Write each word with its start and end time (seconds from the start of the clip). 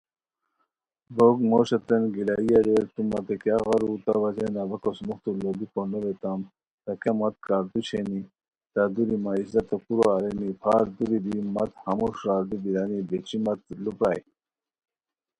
بوک 1.15 1.37
موشوتین 1.49 2.03
گلائی 2.15 2.49
اریر، 2.57 2.83
تومتین 2.93 3.37
کیاغ 3.41 3.67
ارو، 3.73 3.91
تہ 4.05 4.13
وجھین 4.21 4.53
اوا 4.63 4.77
کوس 4.83 4.99
موختو 5.07 5.29
لوڑیکو 5.39 5.81
نوبیتام 5.91 6.39
تہ 6.83 6.91
کیہ 7.01 7.11
مت 7.19 7.35
کاردو 7.45 7.79
شینی؟ 7.87 8.21
تہ 8.73 8.81
دُوری 8.93 9.17
مہ 9.23 9.31
عزتو 9.39 9.75
کورا 9.85 10.07
ارینی، 10.15 10.49
پھار 10.61 10.83
دُوری 10.95 11.19
بی 11.25 11.35
مت 11.55 11.71
ہموݰ 11.83 12.15
راردو 12.25 12.57
بیرانی 12.63 12.99
بیچی 13.09 13.37
مت 13.45 13.59
لُوپرائے 13.83 14.21